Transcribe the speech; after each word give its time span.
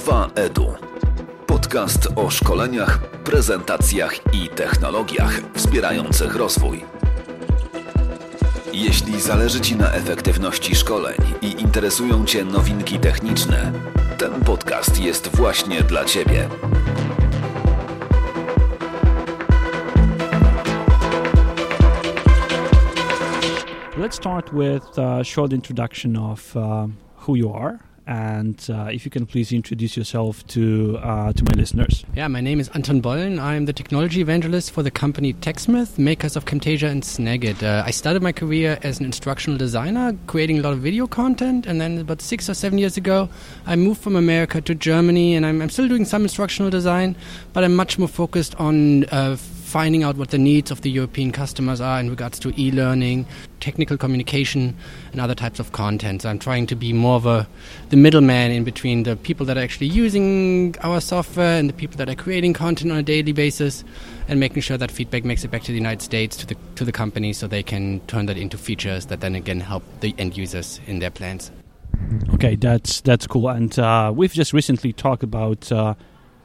2EDU. 0.00 0.74
Podcast 1.46 2.08
o 2.16 2.30
szkoleniach, 2.30 2.98
prezentacjach 3.24 4.14
i 4.32 4.48
technologiach 4.48 5.40
wspierających 5.54 6.36
rozwój. 6.36 6.84
Jeśli 8.72 9.20
zależy 9.20 9.60
Ci 9.60 9.76
na 9.76 9.92
efektywności 9.92 10.74
szkoleń 10.74 11.16
i 11.42 11.60
interesują 11.60 12.24
Cię 12.24 12.44
nowinki 12.44 12.98
techniczne, 12.98 13.72
ten 14.18 14.32
podcast 14.44 15.00
jest 15.00 15.36
właśnie 15.36 15.82
dla 15.82 16.04
Ciebie. 16.04 16.48
Let's 23.96 24.16
start 24.16 24.50
with 24.52 24.98
a 24.98 25.24
short 25.24 25.52
introduction 25.52 26.16
of 26.16 26.56
uh, 26.56 26.88
who 27.28 27.36
you 27.36 27.54
are 27.54 27.89
and 28.06 28.66
uh, 28.70 28.88
if 28.92 29.04
you 29.04 29.10
can 29.10 29.26
please 29.26 29.52
introduce 29.52 29.96
yourself 29.96 30.46
to 30.48 30.98
uh, 31.02 31.32
to 31.32 31.44
my 31.44 31.52
listeners. 31.54 32.04
Yeah, 32.14 32.28
my 32.28 32.40
name 32.40 32.60
is 32.60 32.68
Anton 32.70 33.00
Bollen. 33.00 33.38
I'm 33.38 33.66
the 33.66 33.72
technology 33.72 34.20
evangelist 34.20 34.72
for 34.72 34.82
the 34.82 34.90
company 34.90 35.34
TechSmith, 35.34 35.98
makers 35.98 36.36
of 36.36 36.44
Camtasia 36.44 36.88
and 36.88 37.02
Snagit. 37.02 37.62
Uh, 37.62 37.82
I 37.84 37.90
started 37.90 38.22
my 38.22 38.32
career 38.32 38.78
as 38.82 38.98
an 38.98 39.06
instructional 39.06 39.58
designer, 39.58 40.16
creating 40.26 40.58
a 40.58 40.62
lot 40.62 40.72
of 40.72 40.80
video 40.80 41.06
content, 41.06 41.66
and 41.66 41.80
then 41.80 41.98
about 41.98 42.20
six 42.20 42.48
or 42.48 42.54
seven 42.54 42.78
years 42.78 42.96
ago, 42.96 43.28
I 43.66 43.76
moved 43.76 44.00
from 44.00 44.16
America 44.16 44.60
to 44.60 44.74
Germany, 44.74 45.34
and 45.36 45.46
I'm, 45.46 45.62
I'm 45.62 45.70
still 45.70 45.88
doing 45.88 46.04
some 46.04 46.22
instructional 46.22 46.70
design, 46.70 47.16
but 47.52 47.64
I'm 47.64 47.76
much 47.76 47.98
more 47.98 48.08
focused 48.08 48.54
on 48.56 49.04
uh, 49.04 49.36
finding 49.70 50.02
out 50.02 50.16
what 50.16 50.30
the 50.30 50.38
needs 50.38 50.72
of 50.72 50.80
the 50.80 50.90
European 50.90 51.30
customers 51.30 51.80
are 51.80 52.00
in 52.00 52.10
regards 52.10 52.40
to 52.40 52.52
e-learning, 52.60 53.24
technical 53.60 53.96
communication, 53.96 54.76
and 55.12 55.20
other 55.20 55.34
types 55.34 55.60
of 55.60 55.70
content. 55.70 56.22
So 56.22 56.28
I'm 56.28 56.40
trying 56.40 56.66
to 56.66 56.74
be 56.74 56.92
more 56.92 57.14
of 57.14 57.24
a 57.24 57.46
the 57.90 57.96
middleman 57.96 58.50
in 58.50 58.64
between 58.64 59.04
the 59.04 59.14
people 59.14 59.46
that 59.46 59.56
are 59.56 59.62
actually 59.62 59.86
using 59.86 60.74
our 60.82 61.00
software 61.00 61.56
and 61.56 61.68
the 61.68 61.72
people 61.72 61.96
that 61.98 62.08
are 62.08 62.16
creating 62.16 62.52
content 62.52 62.90
on 62.90 62.98
a 62.98 63.02
daily 63.02 63.32
basis, 63.32 63.84
and 64.26 64.40
making 64.40 64.62
sure 64.62 64.76
that 64.76 64.90
feedback 64.90 65.24
makes 65.24 65.44
it 65.44 65.52
back 65.52 65.62
to 65.62 65.72
the 65.72 65.78
United 65.78 66.02
States 66.02 66.36
to 66.38 66.46
the 66.46 66.56
to 66.74 66.84
the 66.84 66.92
company 66.92 67.32
so 67.32 67.46
they 67.46 67.62
can 67.62 68.00
turn 68.08 68.26
that 68.26 68.36
into 68.36 68.58
features 68.58 69.06
that 69.06 69.20
then 69.20 69.36
again 69.36 69.60
help 69.60 69.84
the 70.00 70.16
end 70.18 70.36
users 70.36 70.80
in 70.88 70.98
their 70.98 71.12
plans. 71.12 71.52
Okay, 72.34 72.56
that's 72.56 73.00
that's 73.02 73.28
cool. 73.28 73.48
And 73.48 73.78
uh, 73.78 74.12
we've 74.12 74.32
just 74.32 74.52
recently 74.52 74.92
talked 74.92 75.22
about. 75.22 75.70
Uh, 75.70 75.94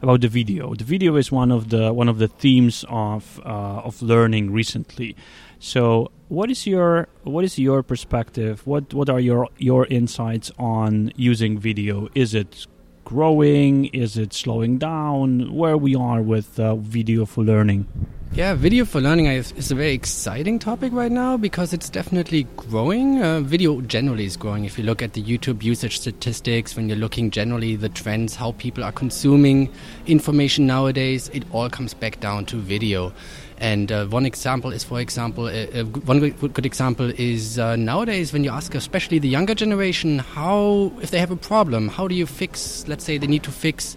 about 0.06 0.22
the 0.22 0.28
video. 0.28 0.75
The 0.75 0.84
video 0.84 1.16
is 1.16 1.31
one 1.31 1.52
of 1.52 1.70
the 1.70 1.92
one 1.92 2.08
of 2.08 2.17
the 2.20 2.28
themes 2.28 2.86
of 2.89 3.42
uh, 3.44 3.88
of 3.89 4.02
learning 4.02 4.52
recently. 4.52 5.16
So, 5.59 6.11
what 6.30 6.52
is 6.52 6.67
your 6.67 7.08
what 7.23 7.44
is 7.44 7.58
your 7.58 7.81
perspective? 7.81 8.61
What 8.66 8.94
what 8.94 9.09
are 9.09 9.20
your 9.20 9.50
your 9.58 9.88
insights 9.88 10.52
on 10.59 11.11
using 11.16 11.58
video? 11.58 12.08
Is 12.14 12.36
it 12.36 12.67
growing? 13.06 13.86
Is 13.86 14.17
it 14.17 14.34
slowing 14.34 14.78
down? 14.78 15.53
Where 15.56 15.78
we 15.78 15.95
are 15.95 16.22
with 16.22 16.59
uh, 16.59 16.75
video 16.75 17.25
for 17.25 17.44
learning? 17.44 17.88
Yeah, 18.34 18.53
video 18.53 18.84
for 18.84 19.00
learning 19.00 19.28
is 19.28 19.72
a 19.72 19.75
very 19.75 19.94
exciting 19.94 20.59
topic 20.59 20.92
right 20.92 21.11
now 21.11 21.38
because 21.38 21.72
it's 21.72 21.89
definitely 21.89 22.45
growing. 22.58 23.23
Uh, 23.23 23.39
video 23.39 23.80
generally 23.80 24.26
is 24.26 24.36
growing. 24.36 24.66
If 24.66 24.78
you 24.78 24.83
look 24.83 25.02
at 25.02 25.14
the 25.14 25.23
YouTube 25.23 25.64
usage 25.64 26.00
statistics, 26.02 26.76
when 26.76 26.89
you're 26.89 26.98
looking 26.98 27.31
generally 27.31 27.78
the 27.78 27.88
trends, 27.88 28.36
how 28.36 28.52
people 28.53 28.83
are 28.83 28.92
consuming 28.92 29.72
information 30.06 30.67
nowadays, 30.67 31.30
it 31.33 31.45
all 31.53 31.70
comes 31.70 31.94
back 31.94 32.20
down 32.20 32.45
to 32.48 32.58
video. 32.58 33.14
And 33.58 33.92
uh, 33.92 34.06
one 34.08 34.25
example 34.25 34.73
is, 34.73 34.84
for 34.84 35.00
example, 35.00 35.45
uh, 35.45 35.84
one 35.84 36.20
good 36.30 36.66
example 36.66 37.11
is 37.17 37.58
uh, 37.58 37.75
nowadays 37.75 38.34
when 38.34 38.44
you 38.44 38.52
ask, 38.52 38.75
especially 38.75 39.20
the 39.20 39.30
younger 39.30 39.56
generation, 39.56 40.20
how 40.20 40.92
if 41.02 41.11
they 41.11 41.20
have 41.20 41.31
a 41.31 41.38
problem, 41.38 41.88
how 41.88 42.08
do 42.08 42.16
you 42.16 42.26
fix? 42.26 42.86
Let's 42.88 43.06
say 43.06 43.17
they 43.17 43.28
need 43.28 43.44
to 43.44 43.52
fix 43.52 43.95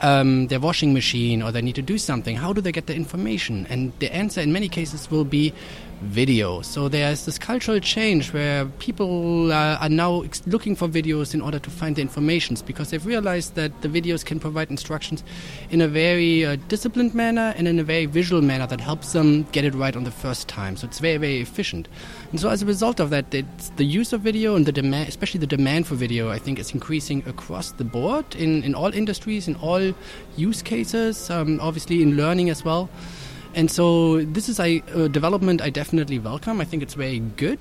um, 0.00 0.48
their 0.48 0.60
washing 0.60 0.92
machine 0.92 1.42
or 1.42 1.50
they 1.52 1.62
need 1.62 1.74
to 1.76 1.82
do 1.82 1.98
something, 1.98 2.36
how 2.36 2.52
do 2.52 2.60
they 2.60 2.72
get 2.72 2.86
the 2.86 2.94
information? 2.94 3.66
And 3.68 3.92
the 3.98 4.14
answer 4.14 4.40
in 4.40 4.52
many 4.52 4.68
cases 4.68 5.10
will 5.10 5.24
be 5.24 5.52
video. 6.04 6.62
So 6.62 6.88
there's 6.88 7.24
this 7.24 7.38
cultural 7.38 7.80
change 7.80 8.32
where 8.32 8.66
people 8.78 9.52
uh, 9.52 9.78
are 9.80 9.88
now 9.88 10.24
looking 10.46 10.76
for 10.76 10.88
videos 10.88 11.34
in 11.34 11.40
order 11.40 11.58
to 11.58 11.70
find 11.70 11.96
the 11.96 12.02
informations 12.02 12.62
because 12.62 12.90
they've 12.90 13.04
realized 13.04 13.54
that 13.54 13.82
the 13.82 13.88
videos 13.88 14.24
can 14.24 14.38
provide 14.38 14.70
instructions 14.70 15.24
in 15.70 15.80
a 15.80 15.88
very 15.88 16.44
uh, 16.44 16.56
disciplined 16.68 17.14
manner 17.14 17.54
and 17.56 17.66
in 17.66 17.78
a 17.78 17.84
very 17.84 18.06
visual 18.06 18.42
manner 18.42 18.66
that 18.66 18.80
helps 18.80 19.12
them 19.12 19.44
get 19.52 19.64
it 19.64 19.74
right 19.74 19.96
on 19.96 20.04
the 20.04 20.10
first 20.10 20.48
time. 20.48 20.76
So 20.76 20.86
it's 20.86 20.98
very, 20.98 21.16
very 21.16 21.40
efficient. 21.40 21.88
And 22.30 22.40
so 22.40 22.48
as 22.48 22.62
a 22.62 22.66
result 22.66 23.00
of 23.00 23.10
that, 23.10 23.30
the 23.30 23.84
use 23.84 24.12
of 24.12 24.20
video 24.20 24.56
and 24.56 24.66
the 24.66 24.72
demand, 24.72 25.08
especially 25.08 25.40
the 25.40 25.46
demand 25.46 25.86
for 25.86 25.94
video, 25.94 26.30
I 26.30 26.38
think 26.38 26.58
is 26.58 26.72
increasing 26.72 27.22
across 27.26 27.72
the 27.72 27.84
board 27.84 28.34
in, 28.36 28.62
in 28.62 28.74
all 28.74 28.92
industries, 28.92 29.48
in 29.48 29.56
all 29.56 29.94
use 30.36 30.62
cases, 30.62 31.30
um, 31.30 31.60
obviously 31.60 32.02
in 32.02 32.16
learning 32.16 32.50
as 32.50 32.64
well. 32.64 32.88
And 33.54 33.70
so 33.70 34.24
this 34.24 34.48
is 34.48 34.58
a, 34.58 34.82
a 34.94 35.08
development 35.08 35.62
I 35.62 35.70
definitely 35.70 36.18
welcome. 36.18 36.60
I 36.60 36.64
think 36.64 36.82
it's 36.82 36.94
very 36.94 37.20
good, 37.20 37.60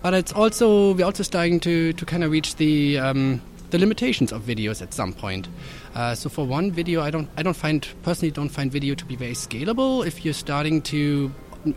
but 0.00 0.14
it's 0.14 0.32
also 0.32 0.94
we're 0.94 1.04
also 1.04 1.24
starting 1.24 1.58
to 1.60 1.92
to 1.92 2.06
kind 2.06 2.22
of 2.22 2.30
reach 2.30 2.54
the 2.54 2.98
um, 2.98 3.42
the 3.70 3.78
limitations 3.78 4.30
of 4.30 4.42
videos 4.42 4.80
at 4.80 4.94
some 4.94 5.12
point. 5.12 5.48
Uh, 5.96 6.14
so 6.14 6.28
for 6.28 6.46
one 6.46 6.70
video, 6.70 7.02
I 7.02 7.10
don't 7.10 7.28
I 7.36 7.42
don't 7.42 7.56
find 7.56 7.86
personally 8.04 8.30
don't 8.30 8.48
find 8.48 8.70
video 8.70 8.94
to 8.94 9.04
be 9.04 9.16
very 9.16 9.34
scalable. 9.34 10.06
If 10.06 10.24
you're 10.24 10.34
starting 10.34 10.82
to 10.82 11.32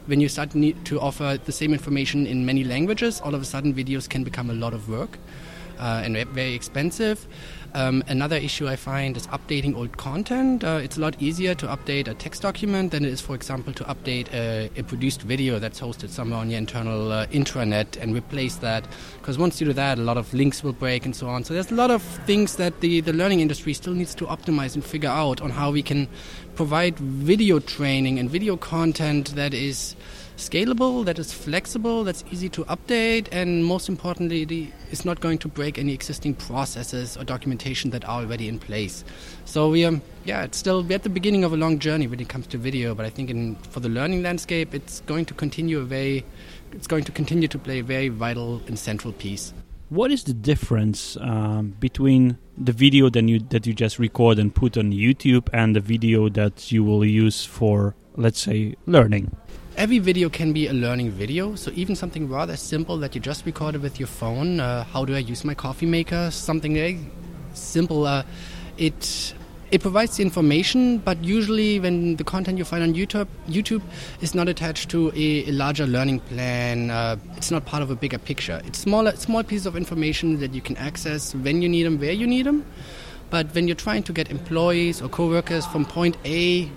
when 0.05 0.21
you 0.21 0.29
start 0.29 0.51
to 0.51 0.99
offer 0.99 1.39
the 1.43 1.51
same 1.51 1.73
information 1.73 2.27
in 2.27 2.45
many 2.45 2.63
languages, 2.63 3.21
all 3.21 3.33
of 3.33 3.41
a 3.41 3.45
sudden 3.45 3.73
videos 3.73 4.07
can 4.07 4.23
become 4.23 4.51
a 4.51 4.53
lot 4.53 4.73
of 4.73 4.87
work 4.87 5.17
uh, 5.79 6.01
and 6.03 6.15
very 6.29 6.53
expensive. 6.53 7.27
Um, 7.73 8.03
another 8.07 8.37
issue 8.37 8.67
I 8.67 8.75
find 8.75 9.15
is 9.17 9.27
updating 9.27 9.75
old 9.75 9.97
content. 9.97 10.63
Uh, 10.63 10.79
it's 10.81 10.97
a 10.97 10.99
lot 11.01 11.21
easier 11.21 11.53
to 11.55 11.67
update 11.67 12.07
a 12.07 12.13
text 12.13 12.41
document 12.41 12.91
than 12.91 13.05
it 13.05 13.11
is, 13.11 13.21
for 13.21 13.35
example, 13.35 13.73
to 13.73 13.83
update 13.83 14.33
a, 14.33 14.71
a 14.77 14.83
produced 14.83 15.21
video 15.21 15.59
that's 15.59 15.79
hosted 15.79 16.09
somewhere 16.09 16.39
on 16.39 16.49
your 16.49 16.57
internal 16.57 17.11
uh, 17.11 17.27
intranet 17.27 18.01
and 18.01 18.15
replace 18.15 18.55
that. 18.57 18.87
Because 19.19 19.37
once 19.37 19.61
you 19.61 19.67
do 19.67 19.73
that, 19.73 19.99
a 19.99 20.01
lot 20.01 20.17
of 20.17 20.33
links 20.33 20.63
will 20.63 20.73
break 20.73 21.05
and 21.05 21.15
so 21.15 21.27
on. 21.27 21.43
So 21.43 21.53
there's 21.53 21.71
a 21.71 21.75
lot 21.75 21.91
of 21.91 22.01
things 22.01 22.55
that 22.55 22.79
the, 22.79 23.01
the 23.01 23.13
learning 23.13 23.41
industry 23.41 23.73
still 23.73 23.93
needs 23.93 24.15
to 24.15 24.25
optimize 24.25 24.73
and 24.73 24.83
figure 24.83 25.09
out 25.09 25.41
on 25.41 25.51
how 25.51 25.69
we 25.69 25.83
can 25.83 26.07
provide 26.55 26.97
video 26.97 27.59
training 27.59 28.17
and 28.17 28.29
video 28.29 28.57
content 28.57 29.35
that 29.35 29.53
is 29.53 29.95
scalable, 30.37 31.03
that 31.05 31.19
is 31.19 31.33
flexible, 31.33 32.03
that's 32.03 32.23
easy 32.31 32.47
to 32.49 32.63
update, 32.65 33.27
and 33.31 33.65
most 33.65 33.89
importantly, 33.89 34.71
is 34.91 35.03
not 35.03 35.19
going 35.19 35.37
to 35.39 35.47
break 35.47 35.77
any 35.77 35.93
existing 35.93 36.35
processes 36.35 37.17
or 37.17 37.23
documentation 37.23 37.89
that 37.91 38.05
are 38.05 38.21
already 38.21 38.47
in 38.47 38.59
place. 38.59 39.03
So 39.45 39.69
we, 39.69 39.83
um, 39.83 40.01
yeah, 40.25 40.43
it's 40.43 40.57
still 40.57 40.83
we're 40.83 40.95
at 40.95 41.03
the 41.03 41.09
beginning 41.09 41.43
of 41.43 41.53
a 41.53 41.57
long 41.57 41.79
journey 41.79 42.07
when 42.07 42.19
it 42.19 42.29
comes 42.29 42.47
to 42.47 42.57
video, 42.57 42.95
but 42.95 43.05
I 43.05 43.09
think 43.09 43.29
in, 43.29 43.55
for 43.55 43.79
the 43.79 43.89
learning 43.89 44.21
landscape, 44.21 44.73
it's 44.73 45.01
going 45.01 45.25
to 45.25 45.33
continue 45.33 45.79
a 45.79 45.83
very, 45.83 46.23
it's 46.71 46.87
going 46.87 47.03
to 47.05 47.11
continue 47.11 47.47
to 47.47 47.59
play 47.59 47.79
a 47.79 47.83
very 47.83 48.09
vital 48.09 48.61
and 48.67 48.77
central 48.77 49.13
piece. 49.13 49.53
What 49.89 50.11
is 50.11 50.25
the 50.25 50.33
difference 50.33 51.15
um, 51.21 51.73
between 51.79 52.37
the 52.57 52.73
video 52.73 53.09
that 53.09 53.23
you 53.23 53.39
that 53.39 53.65
you 53.65 53.73
just 53.73 53.99
record 53.99 54.37
and 54.37 54.53
put 54.53 54.77
on 54.77 54.91
YouTube 54.91 55.47
and 55.53 55.75
the 55.75 55.79
video 55.79 56.27
that 56.29 56.73
you 56.73 56.83
will 56.83 57.05
use 57.05 57.45
for, 57.45 57.95
let's 58.17 58.39
say, 58.39 58.75
learning? 58.85 59.31
Every 59.77 59.99
video 59.99 60.27
can 60.27 60.51
be 60.53 60.67
a 60.67 60.73
learning 60.73 61.11
video. 61.11 61.55
So 61.55 61.71
even 61.75 61.95
something 61.95 62.27
rather 62.27 62.57
simple 62.57 62.97
that 62.97 63.13
you 63.13 63.21
just 63.21 63.45
recorded 63.45 63.81
with 63.81 63.99
your 63.99 64.07
phone. 64.07 64.59
Uh, 64.59 64.83
how 64.83 65.05
do 65.05 65.15
I 65.15 65.19
use 65.19 65.45
my 65.45 65.53
coffee 65.53 65.85
maker? 65.85 66.31
Something 66.31 67.11
simple. 67.53 68.07
Uh, 68.07 68.23
it 68.77 69.33
it 69.69 69.81
provides 69.81 70.15
the 70.15 70.23
information, 70.23 70.97
but 70.99 71.21
usually 71.23 71.77
when 71.79 72.15
the 72.15 72.23
content 72.23 72.57
you 72.57 72.63
find 72.63 72.83
on 72.83 72.93
YouTube, 72.93 73.27
YouTube 73.49 73.81
is 74.21 74.33
not 74.33 74.47
attached 74.47 74.89
to 74.91 75.11
a, 75.13 75.45
a 75.45 75.51
larger 75.51 75.85
learning 75.85 76.21
plan. 76.21 76.89
Uh, 76.89 77.17
it's 77.35 77.51
not 77.51 77.65
part 77.65 77.83
of 77.83 77.91
a 77.91 77.95
bigger 77.95 78.17
picture. 78.17 78.61
It's 78.65 78.79
smaller, 78.79 79.11
small 79.17 79.43
pieces 79.43 79.65
of 79.65 79.75
information 79.75 80.39
that 80.39 80.53
you 80.53 80.61
can 80.61 80.77
access 80.77 81.35
when 81.35 81.61
you 81.61 81.67
need 81.67 81.83
them, 81.83 81.99
where 81.99 82.13
you 82.13 82.25
need 82.25 82.45
them. 82.45 82.65
But 83.29 83.53
when 83.53 83.67
you're 83.67 83.75
trying 83.75 84.03
to 84.03 84.13
get 84.13 84.31
employees 84.31 85.01
or 85.01 85.09
coworkers 85.09 85.65
from 85.65 85.85
point 85.85 86.15
A 86.23 86.71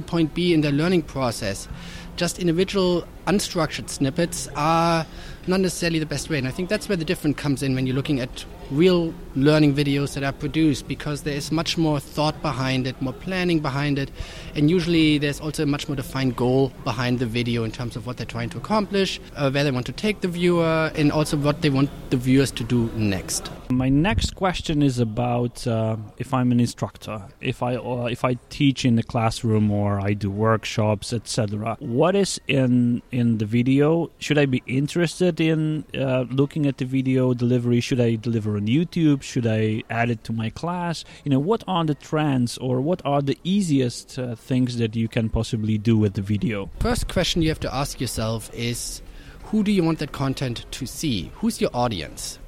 to 0.00 0.06
point 0.06 0.34
B 0.34 0.52
in 0.54 0.60
their 0.60 0.72
learning 0.72 1.02
process, 1.02 1.68
just 2.16 2.38
individual 2.38 3.06
unstructured 3.26 3.88
snippets 3.88 4.48
are 4.56 5.06
not 5.46 5.60
necessarily 5.60 5.98
the 5.98 6.06
best 6.06 6.28
way. 6.28 6.38
And 6.38 6.48
I 6.48 6.50
think 6.50 6.68
that's 6.68 6.88
where 6.88 6.96
the 6.96 7.04
difference 7.04 7.36
comes 7.36 7.62
in 7.62 7.74
when 7.74 7.86
you're 7.86 7.96
looking 7.96 8.20
at 8.20 8.44
real 8.70 9.14
learning 9.34 9.74
videos 9.74 10.14
that 10.14 10.24
are 10.24 10.32
produced 10.32 10.88
because 10.88 11.22
there 11.22 11.34
is 11.34 11.50
much 11.52 11.78
more 11.78 12.00
thought 12.00 12.40
behind 12.42 12.86
it, 12.86 13.00
more 13.00 13.12
planning 13.12 13.60
behind 13.60 13.98
it, 13.98 14.10
and 14.54 14.70
usually 14.70 15.18
there's 15.18 15.40
also 15.40 15.62
a 15.62 15.66
much 15.66 15.88
more 15.88 15.96
defined 15.96 16.36
goal 16.36 16.72
behind 16.84 17.18
the 17.18 17.26
video 17.26 17.64
in 17.64 17.70
terms 17.70 17.96
of 17.96 18.06
what 18.06 18.16
they're 18.16 18.26
trying 18.26 18.50
to 18.50 18.58
accomplish, 18.58 19.20
uh, 19.36 19.50
where 19.50 19.64
they 19.64 19.70
want 19.70 19.86
to 19.86 19.92
take 19.92 20.20
the 20.20 20.28
viewer, 20.28 20.90
and 20.94 21.12
also 21.12 21.36
what 21.36 21.62
they 21.62 21.70
want 21.70 21.90
the 22.10 22.16
viewers 22.16 22.50
to 22.50 22.64
do 22.64 22.90
next. 22.94 23.50
My 23.70 23.90
next 23.90 24.34
question 24.34 24.82
is 24.82 24.98
about 24.98 25.66
uh, 25.66 25.96
if 26.16 26.32
I'm 26.32 26.52
an 26.52 26.60
instructor, 26.60 27.22
if 27.40 27.62
I 27.62 27.76
uh, 27.76 28.08
if 28.10 28.24
I 28.24 28.38
teach 28.48 28.84
in 28.84 28.96
the 28.96 29.02
classroom 29.02 29.70
or 29.70 30.00
I 30.00 30.14
do 30.14 30.30
workshops, 30.30 31.12
etc. 31.12 31.76
What 31.80 32.16
is 32.16 32.40
in 32.48 33.02
in 33.12 33.38
the 33.38 33.44
video? 33.44 34.10
Should 34.18 34.38
I 34.38 34.46
be 34.46 34.62
interested 34.66 35.38
in 35.40 35.84
uh, 35.94 36.24
looking 36.30 36.66
at 36.66 36.78
the 36.78 36.86
video 36.86 37.34
delivery? 37.34 37.80
Should 37.80 38.00
I 38.00 38.14
deliver 38.14 38.56
on 38.58 38.66
YouTube? 38.66 39.22
Should 39.22 39.46
I 39.46 39.82
add 39.88 40.10
it 40.10 40.22
to 40.24 40.32
my 40.32 40.50
class? 40.50 41.04
You 41.24 41.30
know, 41.30 41.38
what 41.38 41.64
are 41.66 41.84
the 41.84 41.94
trends 41.94 42.58
or 42.58 42.80
what 42.80 43.00
are 43.04 43.22
the 43.22 43.38
easiest 43.44 44.18
uh, 44.18 44.34
things 44.34 44.76
that 44.76 44.94
you 44.94 45.08
can 45.08 45.30
possibly 45.30 45.78
do 45.78 45.96
with 45.96 46.14
the 46.14 46.22
video? 46.22 46.68
First 46.80 47.08
question 47.08 47.40
you 47.40 47.48
have 47.48 47.60
to 47.60 47.74
ask 47.74 48.00
yourself 48.00 48.50
is 48.52 49.00
who 49.44 49.62
do 49.62 49.72
you 49.72 49.82
want 49.82 50.00
that 50.00 50.12
content 50.12 50.66
to 50.72 50.84
see? 50.86 51.30
Who's 51.36 51.60
your 51.60 51.70
audience? 51.72 52.38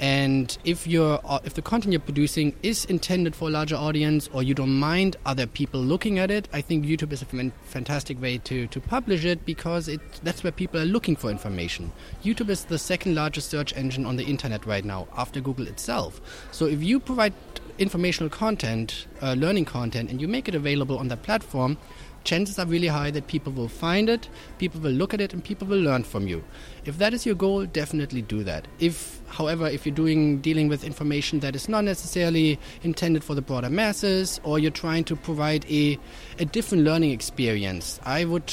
And 0.00 0.56
if 0.64 0.86
you're, 0.86 1.20
uh, 1.24 1.40
if 1.44 1.54
the 1.54 1.62
content 1.62 1.92
you're 1.92 2.00
producing 2.00 2.54
is 2.62 2.84
intended 2.84 3.34
for 3.34 3.48
a 3.48 3.50
larger 3.50 3.74
audience, 3.74 4.28
or 4.32 4.42
you 4.42 4.54
don't 4.54 4.78
mind 4.78 5.16
other 5.26 5.46
people 5.46 5.80
looking 5.80 6.18
at 6.18 6.30
it, 6.30 6.48
I 6.52 6.60
think 6.60 6.84
YouTube 6.84 7.12
is 7.12 7.22
a 7.22 7.26
fantastic 7.64 8.20
way 8.20 8.38
to, 8.38 8.66
to 8.68 8.80
publish 8.80 9.24
it 9.24 9.44
because 9.44 9.88
it 9.88 10.00
that's 10.22 10.44
where 10.44 10.52
people 10.52 10.80
are 10.80 10.84
looking 10.84 11.16
for 11.16 11.30
information. 11.30 11.92
YouTube 12.22 12.48
is 12.48 12.64
the 12.64 12.78
second 12.78 13.14
largest 13.14 13.50
search 13.50 13.76
engine 13.76 14.06
on 14.06 14.16
the 14.16 14.24
internet 14.24 14.66
right 14.66 14.84
now, 14.84 15.08
after 15.16 15.40
Google 15.40 15.66
itself. 15.66 16.20
So 16.52 16.66
if 16.66 16.82
you 16.82 17.00
provide 17.00 17.34
informational 17.78 18.30
content, 18.30 19.06
uh, 19.22 19.34
learning 19.34 19.64
content, 19.64 20.10
and 20.10 20.20
you 20.20 20.28
make 20.28 20.48
it 20.48 20.54
available 20.54 20.98
on 20.98 21.08
that 21.08 21.22
platform, 21.22 21.78
chances 22.28 22.58
are 22.58 22.66
really 22.66 22.88
high 22.88 23.10
that 23.10 23.26
people 23.26 23.52
will 23.52 23.68
find 23.68 24.10
it, 24.10 24.28
people 24.58 24.80
will 24.80 24.92
look 24.92 25.14
at 25.14 25.20
it, 25.20 25.32
and 25.32 25.42
people 25.42 25.66
will 25.66 25.80
learn 25.80 26.04
from 26.04 26.28
you. 26.28 26.44
If 26.84 26.98
that 26.98 27.14
is 27.14 27.24
your 27.24 27.34
goal, 27.34 27.64
definitely 27.64 28.20
do 28.20 28.44
that. 28.44 28.68
If, 28.78 29.22
however, 29.28 29.66
if 29.66 29.86
you're 29.86 29.94
doing 29.94 30.40
dealing 30.40 30.68
with 30.68 30.84
information 30.84 31.40
that 31.40 31.56
is 31.56 31.68
not 31.68 31.84
necessarily 31.84 32.58
intended 32.82 33.24
for 33.24 33.34
the 33.34 33.40
broader 33.40 33.70
masses, 33.70 34.40
or 34.44 34.58
you're 34.58 34.70
trying 34.70 35.04
to 35.04 35.16
provide 35.16 35.64
a 35.70 35.98
a 36.38 36.44
different 36.44 36.84
learning 36.84 37.12
experience, 37.12 37.98
I 38.04 38.26
would 38.26 38.52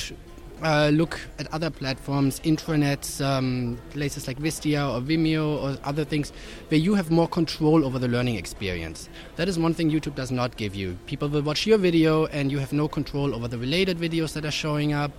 uh, 0.64 0.90
look 0.94 1.20
at 1.40 1.52
other 1.54 1.70
platforms, 1.70 2.40
intranets, 2.42 3.24
um, 3.24 3.78
places 3.92 4.28
like 4.28 4.40
Wistia 4.40 4.94
or 4.94 5.02
Vimeo 5.02 5.62
or 5.62 5.78
other 5.84 6.06
things, 6.06 6.32
where 6.70 6.80
you 6.80 6.96
have 6.96 7.12
more 7.12 7.28
control 7.28 7.86
over 7.86 8.00
the 8.00 8.08
learning 8.08 8.36
experience. 8.36 9.10
That 9.36 9.48
is 9.48 9.60
one 9.60 9.74
thing 9.74 9.92
YouTube 9.92 10.16
does 10.16 10.32
not 10.32 10.58
give 10.58 10.76
you. 10.76 10.98
People 11.06 11.30
will 11.30 11.42
watch 11.42 11.66
your 11.68 11.78
video 11.78 12.26
and 12.28 12.52
you 12.52 12.60
have 12.60 12.74
no 12.74 12.88
control 12.88 13.36
over 13.36 13.48
the 13.48 13.58
related 13.58 13.98
videos 13.98 14.34
that 14.34 14.46
are 14.46 14.52
showing 14.52 14.94
up. 14.94 15.12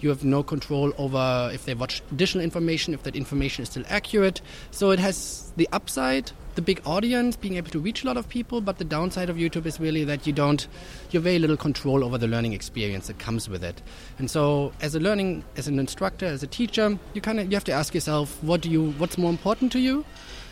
You 0.00 0.08
have 0.08 0.24
no 0.24 0.42
control 0.42 0.92
over 0.98 1.50
if 1.52 1.66
they 1.66 1.74
watch 1.74 2.02
additional 2.10 2.42
information, 2.42 2.94
if 2.94 3.02
that 3.02 3.14
information 3.14 3.62
is 3.62 3.68
still 3.68 3.84
accurate. 3.88 4.40
So 4.70 4.90
it 4.90 4.98
has 4.98 5.52
the 5.56 5.68
upside 5.72 6.32
the 6.60 6.74
big 6.74 6.82
audience, 6.84 7.36
being 7.36 7.56
able 7.56 7.70
to 7.70 7.78
reach 7.78 8.04
a 8.04 8.06
lot 8.06 8.18
of 8.18 8.28
people, 8.28 8.60
but 8.60 8.76
the 8.76 8.84
downside 8.84 9.30
of 9.30 9.36
YouTube 9.36 9.64
is 9.64 9.80
really 9.80 10.04
that 10.04 10.26
you 10.26 10.32
don't, 10.32 10.68
you 11.10 11.16
have 11.16 11.24
very 11.24 11.38
little 11.38 11.56
control 11.56 12.04
over 12.04 12.18
the 12.18 12.28
learning 12.28 12.52
experience 12.52 13.06
that 13.06 13.18
comes 13.18 13.48
with 13.48 13.64
it. 13.64 13.80
And 14.18 14.30
so, 14.30 14.72
as 14.82 14.94
a 14.94 15.00
learning, 15.00 15.42
as 15.56 15.68
an 15.68 15.78
instructor, 15.78 16.26
as 16.26 16.42
a 16.42 16.46
teacher, 16.46 16.98
you 17.14 17.22
kind 17.22 17.40
of 17.40 17.50
you 17.50 17.56
have 17.56 17.64
to 17.64 17.72
ask 17.72 17.94
yourself, 17.94 18.42
what 18.42 18.60
do 18.60 18.68
you, 18.70 18.90
what's 18.98 19.16
more 19.16 19.30
important 19.30 19.72
to 19.72 19.80
you, 19.80 20.04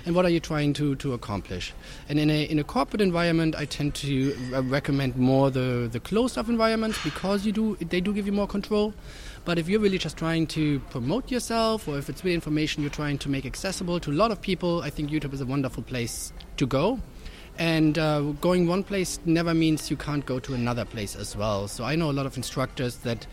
and 0.06 0.14
what 0.14 0.24
are 0.24 0.30
you 0.30 0.40
trying 0.40 0.72
to, 0.74 0.94
to 0.96 1.12
accomplish? 1.12 1.74
And 2.08 2.18
in 2.18 2.30
a 2.30 2.44
in 2.44 2.58
a 2.58 2.64
corporate 2.64 3.02
environment, 3.02 3.54
I 3.54 3.66
tend 3.66 3.94
to 3.96 4.34
uh, 4.54 4.62
recommend 4.62 5.16
more 5.16 5.50
the 5.50 5.90
the 5.92 6.00
closed 6.00 6.38
up 6.38 6.48
environments 6.48 7.04
because 7.04 7.44
you 7.44 7.52
do 7.52 7.76
they 7.76 8.00
do 8.00 8.14
give 8.14 8.24
you 8.24 8.32
more 8.32 8.46
control. 8.46 8.94
But 9.48 9.58
if 9.58 9.66
you're 9.66 9.80
really 9.80 9.96
just 9.96 10.18
trying 10.18 10.46
to 10.48 10.78
promote 10.90 11.30
yourself, 11.30 11.88
or 11.88 11.96
if 11.96 12.10
it's 12.10 12.22
really 12.22 12.34
information 12.34 12.82
you're 12.82 12.90
trying 12.90 13.16
to 13.16 13.30
make 13.30 13.46
accessible 13.46 13.98
to 14.00 14.10
a 14.10 14.12
lot 14.12 14.30
of 14.30 14.42
people, 14.42 14.82
I 14.82 14.90
think 14.90 15.10
YouTube 15.10 15.32
is 15.32 15.40
a 15.40 15.46
wonderful 15.46 15.82
place 15.82 16.34
to 16.58 16.66
go. 16.66 17.00
And 17.56 17.98
uh, 17.98 18.20
going 18.42 18.66
one 18.66 18.84
place 18.84 19.18
never 19.24 19.54
means 19.54 19.90
you 19.90 19.96
can't 19.96 20.26
go 20.26 20.38
to 20.38 20.52
another 20.52 20.84
place 20.84 21.16
as 21.16 21.34
well. 21.34 21.66
So 21.66 21.82
I 21.82 21.96
know 21.96 22.10
a 22.10 22.12
lot 22.12 22.26
of 22.26 22.36
instructors 22.36 22.96
that 22.98 23.26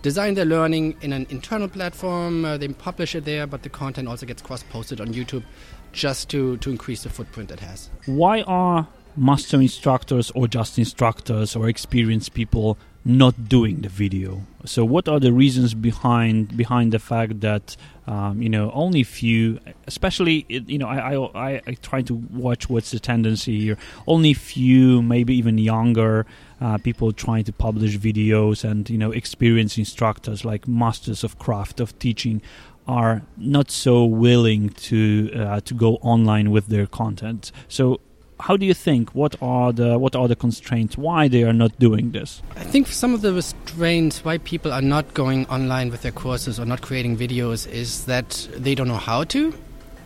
design 0.00 0.32
their 0.36 0.46
learning 0.46 0.96
in 1.02 1.12
an 1.12 1.26
internal 1.28 1.68
platform, 1.68 2.46
uh, 2.46 2.56
they 2.56 2.68
publish 2.68 3.14
it 3.14 3.26
there, 3.26 3.46
but 3.46 3.62
the 3.62 3.68
content 3.68 4.08
also 4.08 4.24
gets 4.24 4.40
cross 4.40 4.62
posted 4.62 5.02
on 5.02 5.08
YouTube 5.08 5.44
just 5.92 6.30
to, 6.30 6.56
to 6.56 6.70
increase 6.70 7.02
the 7.02 7.10
footprint 7.10 7.50
it 7.50 7.60
has. 7.60 7.90
Why 8.06 8.40
are 8.46 8.88
master 9.18 9.60
instructors 9.60 10.30
or 10.30 10.48
just 10.48 10.78
instructors 10.78 11.54
or 11.54 11.68
experienced 11.68 12.32
people 12.32 12.78
not 13.04 13.48
doing 13.48 13.80
the 13.80 13.88
video. 13.88 14.42
So, 14.64 14.84
what 14.84 15.08
are 15.08 15.18
the 15.18 15.32
reasons 15.32 15.74
behind 15.74 16.56
behind 16.56 16.92
the 16.92 16.98
fact 16.98 17.40
that 17.40 17.76
um, 18.06 18.40
you 18.40 18.48
know 18.48 18.70
only 18.72 19.02
few, 19.02 19.58
especially 19.86 20.46
you 20.48 20.78
know 20.78 20.86
I, 20.86 21.16
I 21.34 21.62
I 21.66 21.74
try 21.82 22.02
to 22.02 22.14
watch 22.14 22.68
what's 22.68 22.92
the 22.92 23.00
tendency 23.00 23.58
here. 23.60 23.78
Only 24.06 24.34
few, 24.34 25.02
maybe 25.02 25.34
even 25.34 25.58
younger 25.58 26.26
uh, 26.60 26.78
people 26.78 27.12
trying 27.12 27.44
to 27.44 27.52
publish 27.52 27.98
videos, 27.98 28.62
and 28.62 28.88
you 28.88 28.98
know 28.98 29.10
experienced 29.10 29.78
instructors 29.78 30.44
like 30.44 30.68
masters 30.68 31.24
of 31.24 31.38
craft 31.38 31.80
of 31.80 31.98
teaching 31.98 32.40
are 32.86 33.22
not 33.36 33.70
so 33.70 34.04
willing 34.04 34.68
to 34.70 35.30
uh, 35.34 35.60
to 35.60 35.74
go 35.74 35.96
online 35.96 36.50
with 36.52 36.68
their 36.68 36.86
content. 36.86 37.50
So 37.68 38.00
how 38.42 38.56
do 38.56 38.66
you 38.66 38.74
think? 38.74 39.14
What 39.14 39.36
are 39.40 39.72
the 39.72 39.98
what 39.98 40.16
are 40.16 40.26
the 40.26 40.34
constraints? 40.36 40.98
Why 40.98 41.28
they 41.28 41.44
are 41.44 41.52
not 41.52 41.78
doing 41.78 42.10
this? 42.10 42.42
I 42.56 42.64
think 42.64 42.88
some 42.88 43.14
of 43.14 43.22
the 43.22 43.32
restraints 43.32 44.24
why 44.24 44.38
people 44.38 44.72
are 44.72 44.82
not 44.82 45.14
going 45.14 45.46
online 45.46 45.90
with 45.90 46.02
their 46.02 46.12
courses 46.12 46.58
or 46.58 46.66
not 46.66 46.82
creating 46.82 47.16
videos 47.16 47.68
is 47.70 48.04
that 48.06 48.48
they 48.56 48.74
don't 48.74 48.88
know 48.88 49.04
how 49.12 49.24
to 49.24 49.54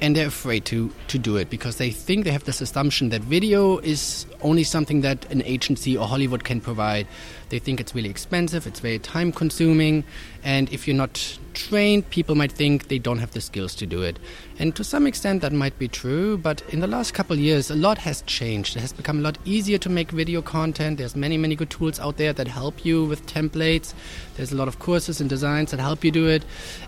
and 0.00 0.16
they're 0.16 0.28
afraid 0.28 0.64
to 0.66 0.93
to 1.08 1.19
do 1.19 1.37
it 1.37 1.50
because 1.50 1.76
they 1.76 1.90
think 1.90 2.25
they 2.25 2.31
have 2.31 2.44
this 2.44 2.60
assumption 2.60 3.08
that 3.10 3.22
video 3.22 3.78
is 3.78 4.26
only 4.43 4.64
something 4.64 5.00
that 5.00 5.31
an 5.31 5.43
agency 5.43 5.96
or 5.96 6.06
Hollywood 6.06 6.44
can 6.44 6.60
provide. 6.60 7.06
They 7.48 7.58
think 7.58 7.81
it's 7.81 7.94
really 7.94 8.10
expensive, 8.10 8.66
it's 8.66 8.81
very 8.81 8.98
time 8.98 9.32
consuming, 9.32 10.04
and 10.43 10.72
if 10.72 10.87
you're 10.87 10.96
not 10.96 11.38
trained, 11.54 12.08
people 12.10 12.34
might 12.34 12.52
think 12.52 12.88
they 12.88 12.98
don't 12.98 13.19
have 13.19 13.32
the 13.32 13.40
skills 13.40 13.75
to 13.76 13.87
do 13.87 14.02
it. 14.02 14.19
And 14.58 14.75
to 14.76 14.84
some 14.84 15.06
extent, 15.06 15.43
that 15.43 15.52
might 15.52 15.78
be 15.78 15.88
true, 15.88 16.38
but 16.38 16.62
in 16.69 16.81
the 16.81 16.87
last 16.87 17.14
couple 17.14 17.34
of 17.34 17.40
years, 17.40 17.70
a 17.70 17.76
lot 17.76 17.99
has 17.99 18.22
changed. 18.22 18.76
It 18.76 18.81
has 18.81 18.92
become 18.92 19.19
a 19.19 19.22
lot 19.22 19.38
easier 19.44 19.78
to 19.78 19.88
make 19.88 20.10
video 20.10 20.42
content. 20.42 20.99
There's 20.99 21.16
many, 21.16 21.37
many 21.37 21.56
good 21.56 21.70
tools 21.70 21.99
out 21.99 22.16
there 22.16 22.32
that 22.32 22.49
help 22.49 22.84
you 22.84 23.04
with 23.04 23.26
templates. 23.26 23.94
There's 24.37 24.52
a 24.52 24.56
lot 24.56 24.69
of 24.69 24.78
courses 24.78 25.20
and 25.20 25.31
designs 25.31 25.70
that 25.70 25.81
help 25.81 26.04
you 26.04 26.10
do 26.10 26.28
it. 26.28 26.44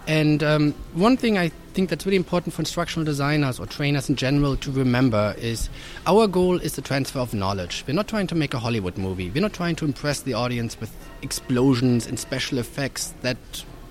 And 0.06 0.43
um, 0.43 0.72
one 0.93 1.16
thing 1.16 1.38
I 1.38 1.50
think 1.78 1.90
that's 1.90 2.04
really 2.04 2.16
important 2.16 2.52
for 2.52 2.60
instructional 2.60 3.04
designers 3.04 3.60
or 3.60 3.66
trainers 3.66 4.08
in 4.08 4.16
general 4.16 4.56
to 4.56 4.69
remember 4.72 5.32
is 5.38 5.70
our 6.08 6.26
goal 6.26 6.58
is 6.58 6.75
the 6.75 6.82
transfer 6.82 7.20
of 7.20 7.32
knowledge. 7.32 7.84
We're 7.86 7.94
not 7.94 8.08
trying 8.08 8.26
to 8.26 8.34
make 8.34 8.52
a 8.52 8.58
Hollywood 8.58 8.98
movie. 8.98 9.30
We're 9.30 9.42
not 9.42 9.52
trying 9.52 9.76
to 9.76 9.84
impress 9.84 10.22
the 10.22 10.34
audience 10.34 10.80
with 10.80 10.92
explosions 11.22 12.08
and 12.08 12.19
special 12.19 12.58
effects 12.58 13.14
that, 13.20 13.36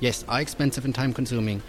yes, 0.02 0.26
are 0.28 0.42
expensive 0.42 0.84
and 0.84 0.94
time 0.94 1.14
consuming. 1.14 1.64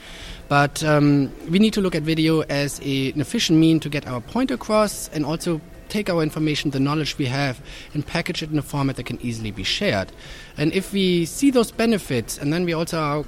But 0.49 0.83
um, 0.83 1.33
we 1.49 1.61
need 1.61 1.75
to 1.75 1.81
look 1.81 1.95
at 1.95 2.03
video 2.03 2.41
as 2.41 2.81
a, 2.83 3.13
an 3.13 3.21
efficient 3.21 3.61
mean 3.61 3.79
to 3.79 3.89
get 3.89 4.09
our 4.09 4.21
point 4.21 4.51
across 4.51 5.09
and 5.11 5.25
also 5.25 5.61
take 5.89 6.11
our 6.11 6.21
information, 6.21 6.73
the 6.73 6.81
knowledge 6.81 7.17
we 7.17 7.27
have, 7.27 7.61
and 7.95 8.05
package 8.05 8.43
it 8.43 8.51
in 8.51 8.59
a 8.59 8.63
format 8.63 8.97
that 8.97 9.07
can 9.07 9.21
easily 9.23 9.53
be 9.53 9.63
shared. 9.63 10.11
And 10.57 10.73
if 10.73 10.93
we 10.93 11.27
see 11.27 11.53
those 11.53 11.71
benefits, 11.71 12.39
and 12.39 12.53
then 12.53 12.65
we 12.65 12.73
also 12.73 12.99
are 12.99 13.25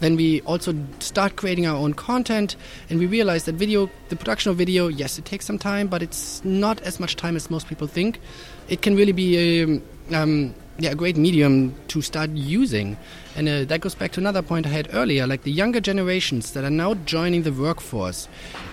then 0.00 0.16
we 0.16 0.40
also 0.42 0.74
start 1.00 1.36
creating 1.36 1.66
our 1.66 1.76
own 1.76 1.94
content 1.94 2.56
and 2.90 2.98
we 2.98 3.06
realize 3.06 3.44
that 3.44 3.54
video 3.54 3.90
the 4.08 4.16
production 4.16 4.50
of 4.50 4.56
video 4.56 4.88
yes 4.88 5.18
it 5.18 5.24
takes 5.24 5.44
some 5.46 5.58
time 5.58 5.88
but 5.88 6.02
it's 6.02 6.44
not 6.44 6.80
as 6.82 7.00
much 7.00 7.16
time 7.16 7.36
as 7.36 7.50
most 7.50 7.68
people 7.68 7.86
think. 7.86 8.20
It 8.68 8.82
can 8.82 8.96
really 8.96 9.12
be 9.12 9.62
a 9.62 9.80
um, 10.14 10.54
yeah, 10.80 10.90
a 10.90 10.94
great 10.94 11.16
medium 11.16 11.74
to 11.88 12.00
start 12.00 12.30
using. 12.30 12.96
And 13.34 13.48
uh, 13.48 13.64
that 13.64 13.80
goes 13.80 13.96
back 13.96 14.12
to 14.12 14.20
another 14.20 14.42
point 14.42 14.64
I 14.64 14.68
had 14.68 14.88
earlier 14.94 15.26
like 15.26 15.42
the 15.42 15.50
younger 15.50 15.80
generations 15.80 16.52
that 16.52 16.62
are 16.62 16.70
now 16.70 16.94
joining 16.94 17.42
the 17.42 17.52
workforce, 17.52 18.28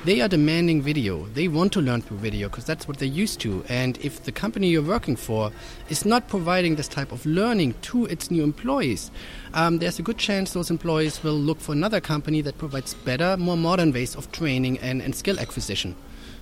they 0.05 0.21
are 0.21 0.27
demanding 0.27 0.83
video. 0.83 1.25
They 1.33 1.47
want 1.47 1.73
to 1.73 1.81
learn 1.81 2.01
through 2.01 2.17
video 2.17 2.47
because 2.47 2.65
that's 2.65 2.87
what 2.87 2.99
they're 2.99 3.07
used 3.07 3.39
to. 3.41 3.65
And 3.69 3.97
if 4.05 4.23
the 4.23 4.31
company 4.31 4.69
you're 4.69 4.83
working 4.83 5.15
for 5.15 5.51
is 5.89 6.05
not 6.05 6.27
providing 6.27 6.75
this 6.75 6.87
type 6.87 7.11
of 7.11 7.25
learning 7.25 7.73
to 7.83 8.05
its 8.05 8.29
new 8.29 8.43
employees, 8.43 9.09
um, 9.55 9.79
there's 9.79 9.97
a 9.97 10.03
good 10.03 10.19
chance 10.19 10.53
those 10.53 10.69
employees 10.69 11.23
will 11.23 11.33
look 11.33 11.59
for 11.59 11.71
another 11.71 11.99
company 11.99 12.41
that 12.41 12.59
provides 12.59 12.93
better, 12.93 13.35
more 13.35 13.57
modern 13.57 13.91
ways 13.91 14.15
of 14.15 14.31
training 14.31 14.77
and, 14.79 15.01
and 15.01 15.15
skill 15.15 15.39
acquisition. 15.39 15.95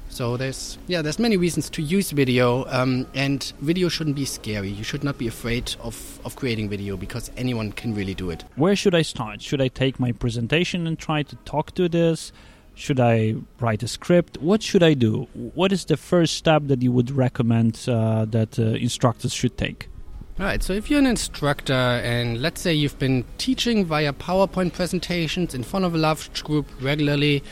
So 0.09 0.37
there's 0.37 0.77
yeah, 0.87 1.01
there's 1.01 1.17
many 1.17 1.37
reasons 1.37 1.69
to 1.71 1.81
use 1.81 2.11
video, 2.11 2.65
um, 2.67 3.07
and 3.15 3.51
video 3.61 3.89
shouldn't 3.89 4.15
be 4.15 4.25
scary. 4.25 4.69
You 4.69 4.83
should 4.83 5.03
not 5.03 5.17
be 5.17 5.27
afraid 5.27 5.75
of 5.81 6.19
of 6.23 6.35
creating 6.35 6.69
video 6.69 6.97
because 6.97 7.31
anyone 7.35 7.71
can 7.71 7.95
really 7.95 8.13
do 8.13 8.29
it. 8.29 8.43
Where 8.55 8.75
should 8.75 8.93
I 8.93 9.01
start? 9.01 9.41
Should 9.41 9.61
I 9.61 9.69
take 9.69 9.99
my 9.99 10.11
presentation 10.11 10.85
and 10.85 10.99
try 10.99 11.23
to 11.23 11.35
talk 11.45 11.73
to 11.75 11.89
this? 11.89 12.31
Should 12.75 12.99
I 12.99 13.35
write 13.59 13.83
a 13.83 13.87
script? 13.87 14.37
What 14.37 14.63
should 14.63 14.83
I 14.83 14.93
do? 14.93 15.27
What 15.33 15.71
is 15.71 15.85
the 15.85 15.97
first 15.97 16.35
step 16.35 16.63
that 16.65 16.81
you 16.81 16.91
would 16.91 17.11
recommend 17.11 17.85
uh, 17.87 18.25
that 18.25 18.57
uh, 18.57 18.63
instructors 18.63 19.33
should 19.33 19.57
take? 19.57 19.89
All 20.39 20.47
right, 20.47 20.63
so 20.63 20.73
if 20.73 20.89
you're 20.89 20.99
an 20.99 21.05
instructor 21.05 21.73
and 21.73 22.41
let's 22.41 22.59
say 22.59 22.73
you've 22.73 22.97
been 22.97 23.23
teaching 23.37 23.85
via 23.85 24.11
PowerPoint 24.13 24.73
presentations 24.73 25.53
in 25.53 25.61
front 25.61 25.85
of 25.85 25.93
a 25.93 25.97
large 25.99 26.43
group 26.43 26.65
regularly, 26.81 27.43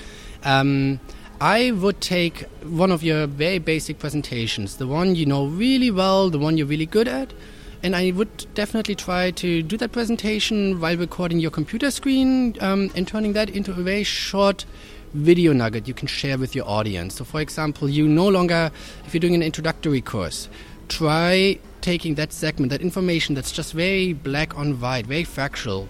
um, 0.44 1.00
I 1.42 1.72
would 1.72 2.02
take 2.02 2.42
one 2.62 2.92
of 2.92 3.02
your 3.02 3.26
very 3.26 3.58
basic 3.58 3.98
presentations, 3.98 4.78
the 4.78 4.86
one 4.86 5.16
you 5.16 5.26
know 5.26 5.48
really 5.48 5.90
well, 5.90 6.30
the 6.30 6.38
one 6.38 6.56
you're 6.56 6.68
really 6.68 6.86
good 6.86 7.08
at, 7.08 7.34
and 7.82 7.96
I 7.96 8.12
would 8.12 8.46
definitely 8.54 8.94
try 8.94 9.32
to 9.32 9.64
do 9.64 9.76
that 9.78 9.92
presentation 9.92 10.80
while 10.80 10.96
recording 10.96 11.40
your 11.40 11.50
computer 11.50 11.90
screen 11.90 12.56
um, 12.62 12.92
and 12.94 13.08
turning 13.08 13.34
that 13.34 13.50
into 13.50 13.72
a 13.72 13.74
very 13.74 14.04
short 14.04 14.66
video 15.14 15.52
nugget 15.52 15.88
you 15.88 15.96
can 15.96 16.08
share 16.08 16.38
with 16.38 16.56
your 16.56 16.68
audience. 16.70 17.16
So, 17.16 17.24
for 17.24 17.42
example, 17.42 17.90
you 17.90 18.08
no 18.08 18.28
longer, 18.28 18.70
if 19.08 19.16
you're 19.16 19.20
doing 19.20 19.34
an 19.34 19.42
introductory 19.42 20.02
course, 20.02 20.48
try 20.90 21.58
taking 21.82 22.14
that 22.16 22.34
segment, 22.34 22.70
that 22.70 22.82
information 22.82 23.34
that's 23.34 23.52
just 23.52 23.74
very 23.74 24.14
black 24.14 24.56
on 24.56 24.80
white, 24.80 25.08
very 25.08 25.24
factual, 25.24 25.90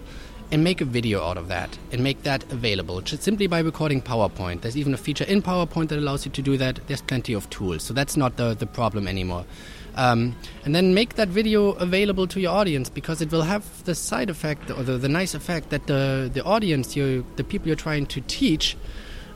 and 0.52 0.62
make 0.62 0.82
a 0.82 0.84
video 0.84 1.24
out 1.24 1.38
of 1.38 1.48
that 1.48 1.78
and 1.90 2.04
make 2.04 2.22
that 2.24 2.44
available 2.52 3.00
just 3.00 3.22
simply 3.22 3.46
by 3.46 3.58
recording 3.58 4.02
PowerPoint. 4.02 4.60
There's 4.60 4.76
even 4.76 4.92
a 4.92 4.98
feature 4.98 5.24
in 5.24 5.40
PowerPoint 5.40 5.88
that 5.88 5.98
allows 5.98 6.26
you 6.26 6.30
to 6.32 6.42
do 6.42 6.58
that. 6.58 6.78
There's 6.86 7.00
plenty 7.00 7.32
of 7.32 7.48
tools, 7.48 7.82
so 7.82 7.94
that's 7.94 8.18
not 8.18 8.36
the, 8.36 8.52
the 8.52 8.66
problem 8.66 9.08
anymore. 9.08 9.46
Um, 9.94 10.36
and 10.64 10.74
then 10.74 10.92
make 10.92 11.14
that 11.14 11.28
video 11.28 11.70
available 11.72 12.26
to 12.26 12.38
your 12.38 12.52
audience 12.52 12.90
because 12.90 13.22
it 13.22 13.32
will 13.32 13.42
have 13.42 13.84
the 13.84 13.94
side 13.94 14.28
effect 14.28 14.70
or 14.70 14.82
the, 14.82 14.98
the 14.98 15.08
nice 15.08 15.34
effect 15.34 15.70
that 15.70 15.86
the, 15.86 16.30
the 16.32 16.44
audience, 16.44 16.96
you, 16.96 17.24
the 17.36 17.44
people 17.44 17.68
you're 17.68 17.76
trying 17.76 18.04
to 18.06 18.20
teach, 18.20 18.76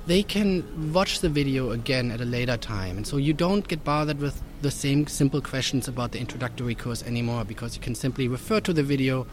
they 0.06 0.22
can 0.22 0.92
watch 0.92 1.20
the 1.20 1.30
video 1.30 1.70
again 1.70 2.10
at 2.10 2.20
a 2.20 2.26
later 2.26 2.58
time. 2.58 2.98
And 2.98 3.06
so 3.06 3.16
you 3.16 3.32
don't 3.32 3.66
get 3.66 3.84
bothered 3.84 4.18
with 4.18 4.42
the 4.60 4.70
same 4.70 5.06
simple 5.06 5.40
questions 5.40 5.88
about 5.88 6.12
the 6.12 6.20
introductory 6.20 6.74
course 6.74 7.02
anymore 7.02 7.44
because 7.44 7.74
you 7.74 7.82
can 7.82 7.94
simply 7.94 8.28
refer 8.28 8.60
to 8.60 8.72
the 8.72 8.82
video 8.82 9.26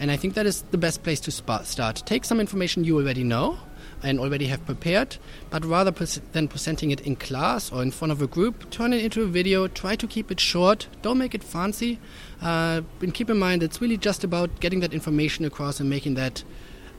and 0.00 0.10
I 0.10 0.16
think 0.16 0.34
that 0.34 0.46
is 0.46 0.62
the 0.70 0.78
best 0.78 1.02
place 1.02 1.20
to 1.20 1.30
start. 1.30 2.02
Take 2.06 2.24
some 2.24 2.40
information 2.40 2.84
you 2.84 2.96
already 2.98 3.24
know 3.24 3.58
and 4.02 4.20
already 4.20 4.46
have 4.46 4.64
prepared, 4.64 5.16
but 5.50 5.64
rather 5.64 5.90
than 6.32 6.46
presenting 6.46 6.90
it 6.90 7.00
in 7.00 7.16
class 7.16 7.72
or 7.72 7.82
in 7.82 7.90
front 7.90 8.12
of 8.12 8.22
a 8.22 8.26
group, 8.26 8.70
turn 8.70 8.92
it 8.92 9.02
into 9.04 9.22
a 9.22 9.26
video. 9.26 9.66
Try 9.66 9.96
to 9.96 10.06
keep 10.06 10.30
it 10.30 10.38
short. 10.38 10.86
Don't 11.02 11.18
make 11.18 11.34
it 11.34 11.42
fancy. 11.42 11.98
Uh, 12.40 12.82
and 13.00 13.12
keep 13.12 13.28
in 13.28 13.38
mind, 13.38 13.62
it's 13.62 13.80
really 13.80 13.96
just 13.96 14.22
about 14.22 14.60
getting 14.60 14.80
that 14.80 14.92
information 14.92 15.44
across 15.44 15.80
and 15.80 15.90
making 15.90 16.14
that 16.14 16.44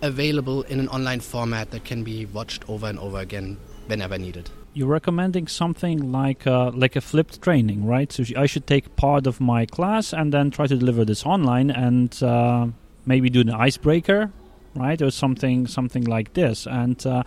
available 0.02 0.64
in 0.64 0.80
an 0.80 0.90
online 0.90 1.20
format 1.22 1.72
that 1.72 1.86
can 1.86 2.04
be 2.04 2.26
watched 2.26 2.70
over 2.70 2.88
and 2.88 3.00
over 3.00 3.20
again 3.20 3.58
whenever 3.88 4.18
needed 4.18 4.50
you're 4.74 4.88
recommending 4.88 5.48
something 5.48 6.12
like 6.12 6.46
uh, 6.46 6.72
like 6.74 6.96
a 6.96 7.02
flipped 7.02 7.42
training, 7.42 7.86
right? 7.86 8.12
So 8.12 8.24
I 8.38 8.46
should 8.46 8.68
take 8.68 8.96
part 8.96 9.26
of 9.28 9.42
my 9.42 9.66
class 9.66 10.14
and 10.14 10.32
then 10.32 10.52
try 10.52 10.68
to 10.68 10.76
deliver 10.76 11.04
this 11.04 11.26
online 11.26 11.72
and 11.72 12.22
uh, 12.22 12.68
maybe 13.06 13.30
do 13.30 13.42
an 13.42 13.50
icebreaker, 13.50 14.32
right, 14.76 15.02
or 15.02 15.12
something 15.12 15.68
something 15.68 16.04
like 16.04 16.34
this. 16.34 16.68
And 16.68 17.06
uh, 17.06 17.24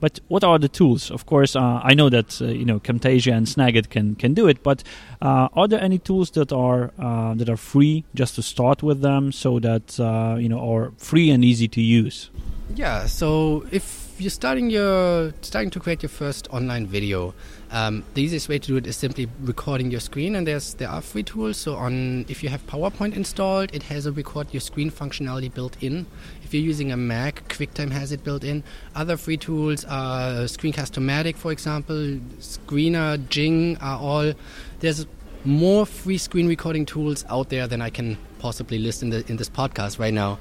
but 0.00 0.20
what 0.28 0.44
are 0.44 0.58
the 0.58 0.68
tools? 0.68 1.10
Of 1.10 1.26
course, 1.26 1.56
uh, 1.56 1.80
I 1.82 1.94
know 1.94 2.08
that 2.10 2.40
uh, 2.40 2.46
you 2.46 2.64
know 2.64 2.80
Camtasia 2.80 3.32
and 3.32 3.46
Snagit 3.46 3.88
can 3.88 4.14
can 4.14 4.34
do 4.34 4.46
it, 4.46 4.62
but 4.62 4.82
uh, 5.22 5.48
are 5.54 5.68
there 5.68 5.80
any 5.80 5.98
tools 5.98 6.30
that 6.32 6.52
are 6.52 6.92
uh, 6.98 7.34
that 7.34 7.48
are 7.48 7.56
free 7.56 8.04
just 8.14 8.34
to 8.36 8.42
start 8.42 8.82
with 8.82 9.00
them, 9.00 9.32
so 9.32 9.58
that 9.60 9.98
uh, 9.98 10.36
you 10.38 10.48
know 10.48 10.60
are 10.60 10.92
free 10.98 11.30
and 11.30 11.44
easy 11.44 11.68
to 11.68 11.80
use? 11.80 12.30
Yeah. 12.74 13.06
So 13.06 13.64
if 13.70 14.14
you're 14.18 14.30
starting 14.30 14.70
your 14.70 15.32
starting 15.40 15.70
to 15.70 15.80
create 15.80 16.02
your 16.02 16.10
first 16.10 16.48
online 16.50 16.86
video, 16.86 17.34
um, 17.70 18.04
the 18.14 18.22
easiest 18.22 18.48
way 18.48 18.58
to 18.58 18.66
do 18.66 18.76
it 18.76 18.86
is 18.86 18.96
simply 18.96 19.28
recording 19.40 19.90
your 19.90 20.00
screen, 20.00 20.36
and 20.36 20.46
there's 20.46 20.74
there 20.74 20.88
are 20.88 21.00
free 21.02 21.22
tools. 21.22 21.56
So 21.56 21.74
on 21.74 22.24
if 22.28 22.42
you 22.42 22.48
have 22.48 22.66
PowerPoint 22.66 23.14
installed, 23.14 23.74
it 23.74 23.82
has 23.84 24.06
a 24.06 24.12
record 24.12 24.48
your 24.52 24.60
screen 24.60 24.90
functionality 24.90 25.52
built 25.52 25.76
in. 25.82 26.06
If 26.44 26.54
you're 26.54 26.62
using 26.62 26.92
a 26.92 26.96
Mac, 26.96 27.48
QuickTime 27.48 27.90
has 27.90 28.12
it 28.12 28.22
built 28.22 28.44
in. 28.44 28.62
Other 28.94 29.16
free 29.16 29.36
tools 29.36 29.84
are 29.84 30.44
Screencast-O-Matic, 30.44 31.36
for 31.36 31.50
example, 31.50 31.96
Screenr, 32.38 33.28
Jing 33.28 33.76
are 33.78 33.98
all. 33.98 34.32
There's 34.80 35.06
more 35.44 35.86
free 35.86 36.18
screen 36.18 36.48
recording 36.48 36.86
tools 36.86 37.24
out 37.28 37.48
there 37.50 37.66
than 37.66 37.80
I 37.80 37.90
can 37.90 38.16
possibly 38.38 38.78
list 38.78 39.02
in 39.02 39.10
the 39.10 39.24
in 39.28 39.36
this 39.36 39.48
podcast 39.48 39.98
right 39.98 40.14
now. 40.14 40.38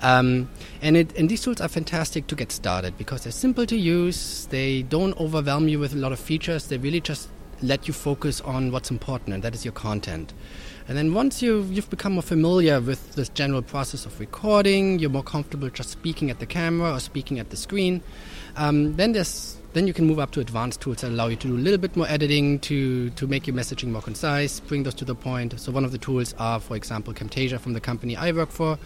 Um, 0.00 0.48
and, 0.80 0.96
it, 0.96 1.16
and 1.18 1.28
these 1.28 1.42
tools 1.42 1.60
are 1.60 1.68
fantastic 1.68 2.26
to 2.28 2.34
get 2.34 2.52
started 2.52 2.96
because 2.96 3.24
they're 3.24 3.32
simple 3.32 3.66
to 3.66 3.76
use. 3.76 4.46
They 4.46 4.82
don't 4.82 5.18
overwhelm 5.20 5.68
you 5.68 5.78
with 5.78 5.92
a 5.92 5.96
lot 5.96 6.12
of 6.12 6.20
features. 6.20 6.68
They 6.68 6.78
really 6.78 7.00
just 7.00 7.28
let 7.62 7.88
you 7.88 7.94
focus 7.94 8.40
on 8.42 8.70
what's 8.70 8.90
important, 8.90 9.34
and 9.34 9.42
that 9.42 9.54
is 9.54 9.64
your 9.64 9.72
content. 9.72 10.32
And 10.86 10.96
then 10.96 11.12
once 11.12 11.42
you, 11.42 11.62
you've 11.70 11.90
become 11.90 12.14
more 12.14 12.22
familiar 12.22 12.80
with 12.80 13.14
this 13.14 13.28
general 13.28 13.62
process 13.62 14.06
of 14.06 14.18
recording, 14.20 14.98
you're 14.98 15.10
more 15.10 15.22
comfortable 15.22 15.68
just 15.68 15.90
speaking 15.90 16.30
at 16.30 16.38
the 16.38 16.46
camera 16.46 16.94
or 16.94 17.00
speaking 17.00 17.38
at 17.38 17.50
the 17.50 17.56
screen, 17.56 18.00
um, 18.56 18.96
then 18.96 19.12
there's 19.12 19.58
then 19.78 19.86
you 19.86 19.92
can 19.92 20.06
move 20.06 20.18
up 20.18 20.32
to 20.32 20.40
advanced 20.40 20.80
tools 20.80 21.02
that 21.02 21.08
allow 21.08 21.28
you 21.28 21.36
to 21.36 21.46
do 21.46 21.54
a 21.54 21.56
little 21.56 21.78
bit 21.78 21.94
more 21.94 22.08
editing 22.08 22.58
to, 22.58 23.10
to 23.10 23.28
make 23.28 23.46
your 23.46 23.54
messaging 23.54 23.90
more 23.90 24.02
concise, 24.02 24.58
bring 24.58 24.82
those 24.82 24.94
to 24.94 25.04
the 25.04 25.14
point. 25.14 25.58
So 25.60 25.70
one 25.70 25.84
of 25.84 25.92
the 25.92 25.98
tools 25.98 26.34
are, 26.36 26.58
for 26.58 26.74
example, 26.74 27.14
Camtasia 27.14 27.60
from 27.60 27.74
the 27.74 27.80
company 27.80 28.16
I 28.16 28.32
work 28.32 28.50
for, 28.50 28.76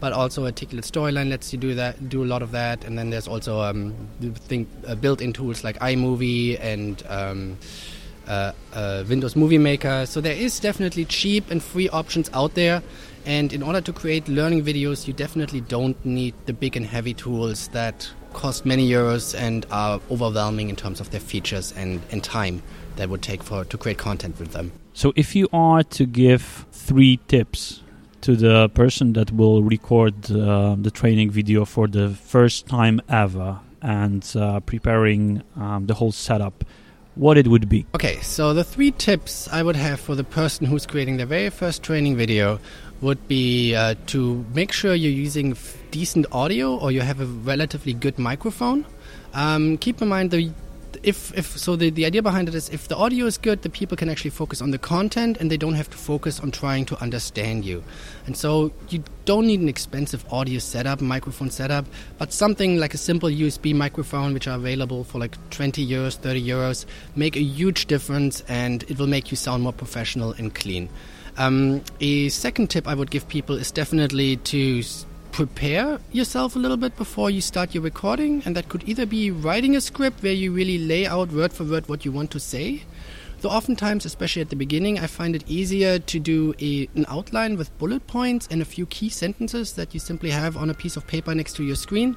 but 0.00 0.12
also 0.12 0.44
Articulate 0.44 0.84
Storyline 0.84 1.30
lets 1.30 1.52
you 1.52 1.58
do 1.60 1.76
that, 1.76 2.08
do 2.08 2.24
a 2.24 2.26
lot 2.26 2.42
of 2.42 2.50
that. 2.50 2.84
And 2.84 2.98
then 2.98 3.10
there's 3.10 3.28
also 3.28 3.60
um, 3.60 3.94
think, 4.48 4.68
uh, 4.88 4.96
built-in 4.96 5.32
tools 5.32 5.62
like 5.62 5.78
iMovie 5.78 6.58
and 6.60 7.00
um, 7.08 7.56
uh, 8.26 8.50
uh, 8.72 9.04
Windows 9.08 9.36
Movie 9.36 9.58
Maker. 9.58 10.04
So 10.04 10.20
there 10.20 10.34
is 10.34 10.58
definitely 10.58 11.04
cheap 11.04 11.48
and 11.52 11.62
free 11.62 11.88
options 11.90 12.28
out 12.32 12.54
there. 12.54 12.82
And 13.24 13.52
in 13.52 13.62
order 13.62 13.80
to 13.82 13.92
create 13.92 14.26
learning 14.26 14.64
videos, 14.64 15.06
you 15.06 15.12
definitely 15.12 15.60
don't 15.60 16.02
need 16.04 16.34
the 16.46 16.52
big 16.52 16.76
and 16.76 16.86
heavy 16.86 17.14
tools 17.14 17.68
that 17.68 18.10
cost 18.32 18.64
many 18.64 18.88
euros 18.88 19.38
and 19.38 19.66
are 19.70 20.00
overwhelming 20.10 20.68
in 20.68 20.76
terms 20.76 21.00
of 21.00 21.10
their 21.10 21.20
features 21.20 21.72
and, 21.76 22.00
and 22.10 22.22
time 22.22 22.62
that 22.96 23.08
would 23.08 23.22
take 23.22 23.42
for 23.42 23.64
to 23.64 23.78
create 23.78 23.98
content 23.98 24.38
with 24.38 24.52
them. 24.52 24.72
So 24.92 25.12
if 25.16 25.34
you 25.34 25.48
are 25.52 25.82
to 25.82 26.06
give 26.06 26.66
three 26.72 27.18
tips 27.28 27.82
to 28.22 28.36
the 28.36 28.68
person 28.70 29.14
that 29.14 29.32
will 29.32 29.62
record 29.62 30.30
uh, 30.30 30.76
the 30.78 30.90
training 30.90 31.30
video 31.30 31.64
for 31.64 31.88
the 31.88 32.10
first 32.10 32.66
time 32.66 33.00
ever 33.08 33.58
and 33.82 34.30
uh, 34.36 34.60
preparing 34.60 35.42
um, 35.56 35.86
the 35.86 35.94
whole 35.94 36.12
setup, 36.12 36.64
what 37.14 37.38
it 37.38 37.48
would 37.48 37.68
be. 37.68 37.86
Okay, 37.94 38.20
so 38.20 38.52
the 38.52 38.64
three 38.64 38.90
tips 38.90 39.48
I 39.48 39.62
would 39.62 39.76
have 39.76 40.00
for 40.00 40.14
the 40.14 40.24
person 40.24 40.66
who's 40.66 40.86
creating 40.86 41.16
their 41.16 41.26
very 41.26 41.50
first 41.50 41.82
training 41.82 42.16
video 42.16 42.60
would 43.00 43.26
be 43.28 43.74
uh, 43.74 43.94
to 44.08 44.44
make 44.54 44.72
sure 44.72 44.94
you're 44.94 45.10
using 45.10 45.52
f- 45.52 45.79
decent 45.90 46.26
audio 46.32 46.76
or 46.76 46.90
you 46.92 47.00
have 47.00 47.20
a 47.20 47.26
relatively 47.26 47.92
good 47.92 48.18
microphone. 48.18 48.84
Um, 49.34 49.78
keep 49.78 50.00
in 50.02 50.08
mind 50.08 50.30
the 50.30 50.50
if 51.02 51.36
if 51.36 51.46
so 51.58 51.76
the, 51.76 51.90
the 51.90 52.04
idea 52.04 52.22
behind 52.22 52.48
it 52.48 52.54
is 52.54 52.68
if 52.70 52.88
the 52.88 52.96
audio 52.96 53.26
is 53.26 53.38
good 53.38 53.62
the 53.62 53.70
people 53.70 53.96
can 53.96 54.08
actually 54.08 54.30
focus 54.30 54.60
on 54.60 54.70
the 54.70 54.78
content 54.78 55.36
and 55.38 55.50
they 55.50 55.56
don't 55.56 55.74
have 55.74 55.88
to 55.88 55.96
focus 55.96 56.40
on 56.40 56.50
trying 56.50 56.84
to 56.84 57.00
understand 57.00 57.64
you 57.64 57.82
and 58.26 58.36
so 58.36 58.72
you 58.88 59.02
don't 59.24 59.46
need 59.46 59.60
an 59.60 59.68
expensive 59.68 60.24
audio 60.32 60.58
setup 60.58 61.00
microphone 61.00 61.50
setup 61.50 61.86
but 62.18 62.32
something 62.32 62.76
like 62.76 62.92
a 62.92 62.98
simple 62.98 63.28
usb 63.28 63.74
microphone 63.74 64.34
which 64.34 64.46
are 64.48 64.56
available 64.56 65.04
for 65.04 65.18
like 65.18 65.36
20 65.50 65.86
euros 65.86 66.16
30 66.16 66.42
euros 66.46 66.84
make 67.16 67.36
a 67.36 67.42
huge 67.42 67.86
difference 67.86 68.42
and 68.48 68.82
it 68.90 68.98
will 68.98 69.06
make 69.06 69.30
you 69.30 69.36
sound 69.36 69.62
more 69.62 69.72
professional 69.72 70.32
and 70.32 70.54
clean 70.54 70.88
um, 71.36 71.82
a 72.00 72.28
second 72.28 72.68
tip 72.68 72.86
I 72.88 72.94
would 72.94 73.10
give 73.10 73.28
people 73.28 73.56
is 73.56 73.70
definitely 73.70 74.36
to 74.36 74.82
prepare 75.32 75.98
yourself 76.12 76.56
a 76.56 76.58
little 76.58 76.76
bit 76.76 76.96
before 76.96 77.30
you 77.30 77.40
start 77.40 77.74
your 77.74 77.82
recording, 77.82 78.42
and 78.44 78.56
that 78.56 78.68
could 78.68 78.88
either 78.88 79.06
be 79.06 79.30
writing 79.30 79.76
a 79.76 79.80
script 79.80 80.22
where 80.22 80.32
you 80.32 80.52
really 80.52 80.78
lay 80.78 81.06
out 81.06 81.32
word 81.32 81.52
for 81.52 81.64
word 81.64 81.88
what 81.88 82.04
you 82.04 82.12
want 82.12 82.30
to 82.32 82.40
say, 82.40 82.82
Though 83.40 83.48
oftentimes, 83.48 84.04
especially 84.04 84.42
at 84.42 84.50
the 84.50 84.56
beginning, 84.56 84.98
I 84.98 85.06
find 85.06 85.34
it 85.34 85.44
easier 85.48 85.98
to 85.98 86.18
do 86.18 86.54
a, 86.60 86.90
an 86.94 87.06
outline 87.08 87.56
with 87.56 87.76
bullet 87.78 88.06
points 88.06 88.46
and 88.50 88.60
a 88.60 88.66
few 88.66 88.84
key 88.84 89.08
sentences 89.08 89.72
that 89.74 89.94
you 89.94 90.00
simply 90.00 90.30
have 90.30 90.58
on 90.58 90.68
a 90.68 90.74
piece 90.74 90.94
of 90.94 91.06
paper 91.06 91.34
next 91.34 91.54
to 91.54 91.64
your 91.64 91.76
screen. 91.76 92.16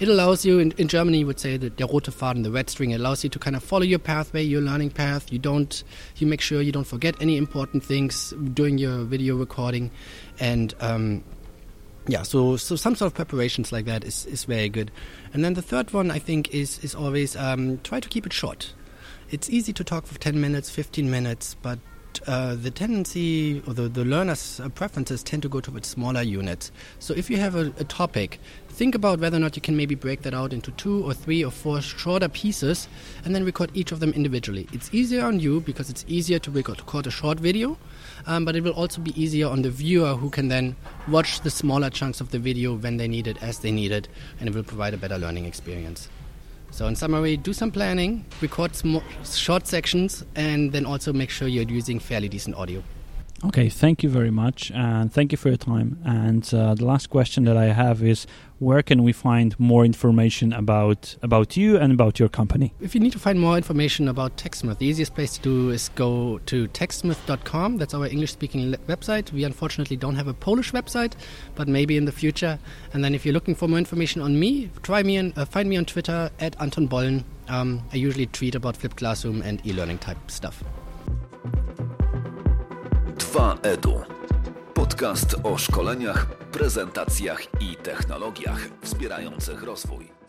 It 0.00 0.08
allows 0.08 0.44
you, 0.44 0.58
in, 0.58 0.72
in 0.72 0.88
Germany, 0.88 1.18
you 1.18 1.26
would 1.28 1.38
say 1.38 1.56
the, 1.58 1.70
der 1.70 1.86
rote 1.86 2.10
Faden, 2.10 2.42
the 2.42 2.50
red 2.50 2.68
string. 2.70 2.90
It 2.90 2.96
allows 2.96 3.22
you 3.22 3.30
to 3.30 3.38
kind 3.38 3.54
of 3.54 3.62
follow 3.62 3.84
your 3.84 4.00
pathway, 4.00 4.42
your 4.42 4.62
learning 4.62 4.90
path. 4.90 5.32
You 5.32 5.38
don't, 5.38 5.84
you 6.16 6.26
make 6.26 6.40
sure 6.40 6.60
you 6.60 6.72
don't 6.72 6.86
forget 6.86 7.14
any 7.20 7.36
important 7.36 7.84
things 7.84 8.34
during 8.54 8.76
your 8.76 9.04
video 9.04 9.36
recording, 9.36 9.92
and 10.40 10.74
um, 10.80 11.22
yeah, 12.06 12.22
so 12.22 12.56
so 12.56 12.76
some 12.76 12.94
sort 12.94 13.12
of 13.12 13.14
preparations 13.14 13.72
like 13.72 13.86
that 13.86 14.04
is, 14.04 14.26
is 14.26 14.44
very 14.44 14.68
good. 14.68 14.90
And 15.32 15.44
then 15.44 15.54
the 15.54 15.62
third 15.62 15.92
one 15.92 16.10
I 16.10 16.18
think 16.18 16.54
is 16.54 16.78
is 16.80 16.94
always 16.94 17.36
um, 17.36 17.78
try 17.82 18.00
to 18.00 18.08
keep 18.08 18.26
it 18.26 18.32
short 18.32 18.72
it's 19.30 19.50
easy 19.50 19.72
to 19.72 19.84
talk 19.84 20.06
for 20.06 20.18
10 20.18 20.40
minutes, 20.40 20.70
15 20.70 21.10
minutes, 21.10 21.56
but 21.62 21.78
uh, 22.26 22.54
the 22.54 22.70
tendency 22.70 23.60
or 23.66 23.74
the, 23.74 23.88
the 23.88 24.04
learner's 24.04 24.60
uh, 24.60 24.68
preferences 24.68 25.22
tend 25.22 25.42
to 25.42 25.48
go 25.48 25.60
towards 25.60 25.88
smaller 25.88 26.22
units. 26.22 26.70
So 27.00 27.14
if 27.14 27.28
you 27.28 27.38
have 27.38 27.56
a, 27.56 27.72
a, 27.78 27.84
topic, 27.84 28.38
think 28.74 28.96
about 28.96 29.20
whether 29.20 29.36
or 29.36 29.40
not 29.40 29.54
you 29.54 29.62
can 29.62 29.76
maybe 29.76 29.94
break 29.94 30.22
that 30.22 30.34
out 30.34 30.52
into 30.52 30.72
two 30.72 31.04
or 31.04 31.14
three 31.14 31.44
or 31.44 31.50
four 31.52 31.80
shorter 31.80 32.28
pieces 32.28 32.88
and 33.24 33.32
then 33.32 33.44
record 33.44 33.70
each 33.72 33.92
of 33.92 34.00
them 34.00 34.10
individually. 34.10 34.66
It's 34.72 34.92
easier 34.92 35.24
on 35.24 35.38
you 35.38 35.60
because 35.60 35.90
it's 35.90 36.04
easier 36.08 36.40
to 36.40 36.50
record 36.50 37.06
a 37.06 37.10
short 37.10 37.38
video, 37.38 37.78
um, 38.26 38.44
but 38.44 38.56
it 38.56 38.64
will 38.64 38.72
also 38.72 39.00
be 39.00 39.18
easier 39.20 39.46
on 39.46 39.62
the 39.62 39.70
viewer 39.70 40.14
who 40.16 40.28
can 40.28 40.48
then 40.48 40.74
watch 41.06 41.40
the 41.42 41.50
smaller 41.50 41.88
chunks 41.88 42.20
of 42.20 42.32
the 42.32 42.38
video 42.40 42.74
when 42.74 42.96
they 42.96 43.06
need 43.06 43.28
it, 43.28 43.40
as 43.40 43.60
they 43.60 43.70
need 43.70 43.92
it, 43.92 44.08
and 44.40 44.48
it 44.48 44.54
will 44.54 44.64
provide 44.64 44.92
a 44.92 44.96
better 44.96 45.18
learning 45.18 45.44
experience. 45.44 46.08
So, 46.72 46.88
in 46.88 46.96
summary, 46.96 47.36
do 47.36 47.52
some 47.52 47.70
planning, 47.70 48.24
record 48.40 48.72
short 49.24 49.68
sections, 49.68 50.24
and 50.34 50.72
then 50.72 50.84
also 50.84 51.12
make 51.12 51.30
sure 51.30 51.46
you're 51.46 51.62
using 51.62 52.00
fairly 52.00 52.28
decent 52.28 52.56
audio. 52.56 52.82
Okay, 53.46 53.68
thank 53.68 54.02
you 54.02 54.08
very 54.08 54.30
much, 54.30 54.70
and 54.70 55.12
thank 55.12 55.30
you 55.30 55.36
for 55.36 55.48
your 55.48 55.58
time. 55.58 55.98
And 56.02 56.42
uh, 56.54 56.74
the 56.74 56.86
last 56.86 57.10
question 57.10 57.44
that 57.44 57.58
I 57.58 57.66
have 57.66 58.02
is, 58.02 58.26
where 58.58 58.82
can 58.82 59.02
we 59.02 59.12
find 59.12 59.58
more 59.60 59.84
information 59.84 60.52
about 60.54 61.16
about 61.22 61.54
you 61.54 61.76
and 61.76 61.92
about 61.92 62.18
your 62.18 62.30
company? 62.30 62.72
If 62.80 62.94
you 62.94 63.00
need 63.02 63.12
to 63.12 63.18
find 63.18 63.38
more 63.38 63.56
information 63.58 64.08
about 64.08 64.38
TechSmith, 64.38 64.78
the 64.78 64.86
easiest 64.86 65.14
place 65.14 65.36
to 65.36 65.42
do 65.42 65.70
is 65.70 65.90
go 65.90 66.38
to 66.46 66.68
techsmith.com. 66.68 67.76
That's 67.76 67.92
our 67.92 68.06
English-speaking 68.06 68.72
website. 68.88 69.30
We 69.30 69.44
unfortunately 69.44 69.96
don't 69.96 70.16
have 70.16 70.28
a 70.28 70.34
Polish 70.34 70.72
website, 70.72 71.12
but 71.54 71.68
maybe 71.68 71.98
in 71.98 72.06
the 72.06 72.12
future. 72.12 72.58
And 72.94 73.04
then 73.04 73.14
if 73.14 73.26
you're 73.26 73.34
looking 73.34 73.54
for 73.54 73.68
more 73.68 73.78
information 73.78 74.22
on 74.22 74.40
me, 74.40 74.70
try 74.82 75.02
me 75.02 75.16
and 75.16 75.36
uh, 75.36 75.44
find 75.44 75.68
me 75.68 75.76
on 75.76 75.84
Twitter 75.84 76.30
at 76.40 76.58
Anton 76.60 76.88
Bollen. 76.88 77.24
Um, 77.48 77.82
I 77.92 77.96
usually 77.96 78.26
tweet 78.26 78.54
about 78.54 78.76
flipped 78.76 78.96
classroom 78.96 79.42
and 79.42 79.60
e-learning 79.66 79.98
type 79.98 80.30
stuff. 80.30 80.64
2EDU. 83.34 84.02
Podcast 84.74 85.36
o 85.42 85.58
szkoleniach, 85.58 86.26
prezentacjach 86.52 87.42
i 87.60 87.76
technologiach 87.76 88.68
wspierających 88.82 89.62
rozwój. 89.62 90.23